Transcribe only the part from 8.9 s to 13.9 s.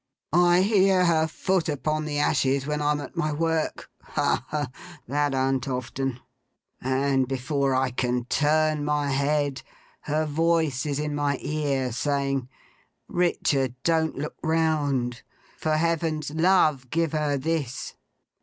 head, her voice is in my ear, saying, "Richard,